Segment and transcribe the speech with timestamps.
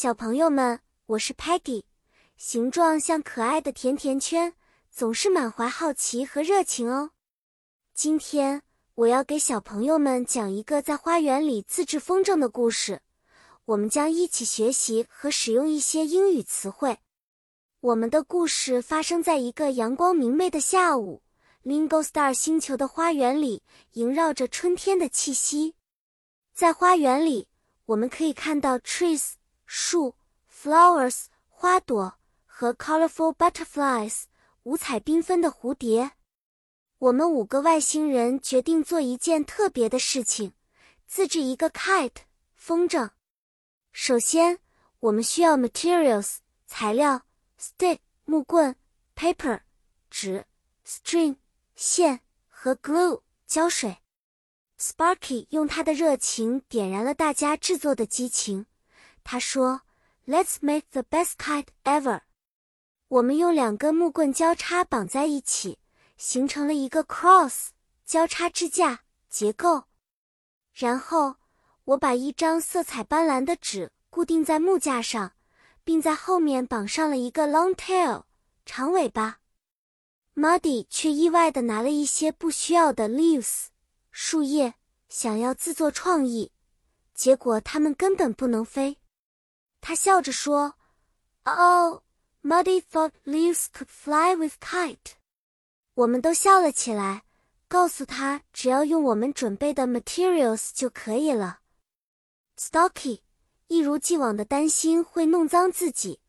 [0.00, 1.82] 小朋友们，我是 Peggy，
[2.36, 4.54] 形状像可爱的甜甜圈，
[4.92, 7.10] 总是满怀好奇和热情哦。
[7.94, 8.62] 今天
[8.94, 13.02] 我要给小朋友们讲一个在花园里自制风筝的故事。
[13.64, 16.98] 我们将一起学习和使用一些英语词汇。
[17.80, 21.22] 我们的故事发生在一个阳光明媚的下午
[21.64, 25.74] ，Lingo Star 星球的花园里萦绕着春天的气息。
[26.54, 27.48] 在花园里，
[27.86, 29.32] 我们可以看到 trees。
[29.70, 30.16] 树
[30.50, 32.14] ，flowers，花朵
[32.46, 34.22] 和 colorful butterflies，
[34.62, 36.12] 五彩缤纷的蝴蝶。
[36.96, 40.54] 我们五个外星人决定做一件特别的事情，
[41.06, 42.22] 自制一个 kite
[42.54, 43.10] 风筝。
[43.92, 44.60] 首先，
[45.00, 47.26] 我们需要 materials 材料
[47.60, 48.74] ，stick 木棍
[49.14, 49.60] ，paper
[50.08, 50.46] 纸
[50.86, 51.36] ，string
[51.74, 53.98] 线和 glue 胶水。
[54.80, 58.64] Sparky 用他的热情点燃了大家制作的激情。
[59.30, 59.82] 他说
[60.26, 62.22] ：“Let's make the best kite ever。”
[63.08, 65.78] 我们用两根木棍交叉绑在一起，
[66.16, 67.66] 形成了一个 cross
[68.06, 69.84] 交叉支架结构。
[70.72, 71.36] 然后
[71.84, 75.34] 我把一张色彩斑斓的纸固定在木架上，
[75.84, 78.22] 并在后面绑上了一个 long tail
[78.64, 79.40] 长尾巴。
[80.34, 83.66] Muddy 却意外地拿了一些不需要的 leaves
[84.10, 84.76] 树叶，
[85.10, 86.50] 想要自作创意，
[87.12, 88.96] 结果它们根本不能飞。
[89.80, 90.74] 他笑着说
[91.44, 92.02] ：“Oh,
[92.42, 95.14] Muddy thought leaves could fly with kite。”
[95.94, 97.24] 我们都笑了起来，
[97.68, 101.60] 告诉他只要用我们准备的 materials 就可以了。
[102.56, 103.20] Stocky
[103.66, 106.20] 一如既往的担心会弄脏自己，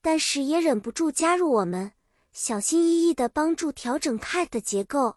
[0.00, 1.92] 但是也忍不住加入我们，
[2.32, 5.16] 小心翼翼地帮助调整 kite 的结构。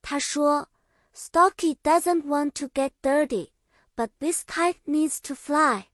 [0.00, 0.68] 他说
[1.14, 3.50] ：“Stocky doesn't want to get dirty,
[3.94, 5.88] but this kite needs to fly。”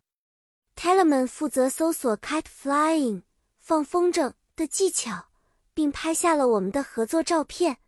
[0.78, 3.24] Telemann 负责搜索 kite flying
[3.58, 5.26] 放风筝的技巧，
[5.74, 7.78] 并拍下了我们的合作照片。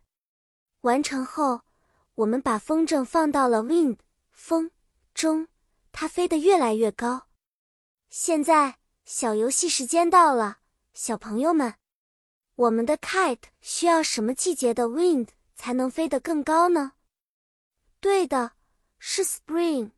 [0.81, 1.61] 完成后，
[2.15, 3.99] 我们把风筝放到了 wind
[4.33, 4.71] 风
[5.13, 5.47] 中，
[5.93, 7.29] 它飞得越来越高。
[8.09, 10.57] 现在，小游戏时间到了，
[10.93, 11.75] 小朋友们，
[12.55, 16.91] 我们的 kite 需要什么季节的 wind 才能飞得更高呢？
[18.01, 18.51] 对的，
[18.99, 19.91] 是 spring。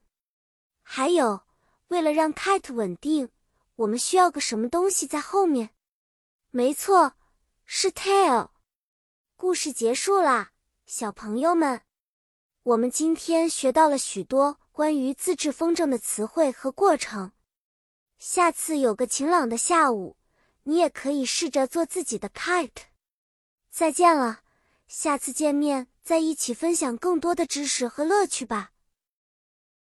[0.84, 1.43] 还有。
[1.94, 3.30] 为了让 kite 稳定，
[3.76, 5.70] 我们需要个什么东西在后面？
[6.50, 7.14] 没错，
[7.66, 8.50] 是 tail。
[9.36, 10.54] 故事结束啦，
[10.88, 11.82] 小朋友们，
[12.64, 17.32] 我们今天学到了许多关于自制风筝的词汇和过程。
[18.18, 20.18] 下次有个晴朗的下午，
[20.64, 22.88] 你也可以试着做自己的 kite。
[23.70, 24.40] 再见了，
[24.88, 28.72] 下次见面再一起分享更多的知识和乐趣吧。